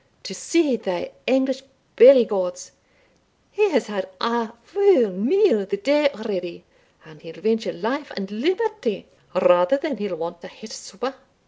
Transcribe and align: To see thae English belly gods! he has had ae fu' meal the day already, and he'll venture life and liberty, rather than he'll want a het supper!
To 0.23 0.33
see 0.33 0.77
thae 0.77 1.11
English 1.27 1.61
belly 1.95 2.25
gods! 2.25 2.71
he 3.51 3.69
has 3.69 3.85
had 3.85 4.09
ae 4.19 4.49
fu' 4.63 5.11
meal 5.11 5.63
the 5.67 5.77
day 5.77 6.09
already, 6.09 6.63
and 7.05 7.21
he'll 7.21 7.39
venture 7.39 7.71
life 7.71 8.11
and 8.17 8.31
liberty, 8.31 9.05
rather 9.39 9.77
than 9.77 9.97
he'll 9.97 10.15
want 10.15 10.43
a 10.43 10.47
het 10.47 10.71
supper! 10.71 11.13